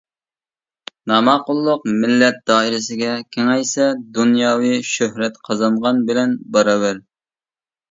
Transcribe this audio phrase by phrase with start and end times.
[1.11, 7.07] ناماقۇللۇق مىللەت دائىرىسىگە كېڭەيسە دۇنياۋى شۆھرەت قازانغان بىلەن باراۋەر.